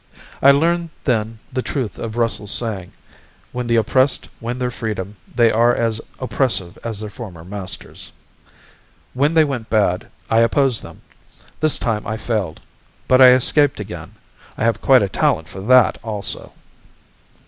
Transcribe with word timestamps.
"I 0.41 0.49
learned 0.49 0.89
then 1.03 1.37
the 1.53 1.61
truth 1.61 1.99
of 1.99 2.17
Russell's 2.17 2.51
saying: 2.51 2.91
'When 3.51 3.67
the 3.67 3.75
oppressed 3.75 4.29
win 4.39 4.57
their 4.57 4.71
freedom 4.71 5.15
they 5.35 5.51
are 5.51 5.75
as 5.75 6.01
oppressive 6.19 6.79
as 6.83 6.99
their 6.99 7.09
former 7.11 7.43
masters.' 7.43 8.11
When 9.13 9.35
they 9.35 9.43
went 9.43 9.69
bad, 9.69 10.07
I 10.27 10.39
opposed 10.39 10.81
them. 10.81 11.03
This 11.59 11.77
time 11.77 12.07
I 12.07 12.17
failed. 12.17 12.61
But 13.07 13.21
I 13.21 13.33
escaped 13.33 13.79
again. 13.79 14.15
I 14.57 14.63
have 14.63 14.81
quite 14.81 15.03
a 15.03 15.07
talent 15.07 15.47
for 15.47 15.61
that 15.61 15.99
also. 16.03 16.53